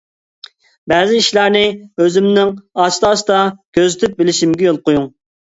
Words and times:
بەزى 0.91 1.19
ئىشلارنى 1.23 1.61
ئۆزۈمنىڭ 2.03 2.53
ئاستا-ئاستا 2.85 3.39
كۆزىتىپ 3.79 4.17
بىلىشىمگە 4.23 4.69
يول 4.71 4.85
قويۇڭ. 4.89 5.09